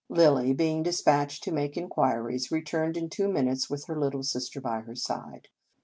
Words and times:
Lilly, 0.09 0.51
being 0.51 0.81
despatched 0.81 1.43
to 1.43 1.51
make 1.51 1.77
in 1.77 1.87
quiries, 1.87 2.49
returned 2.49 2.97
in 2.97 3.07
two 3.07 3.27
minutes 3.31 3.69
with 3.69 3.85
her 3.85 3.95
little 3.99 4.23
sister 4.23 4.59
by 4.59 4.79
her 4.79 4.95
side. 4.95 5.47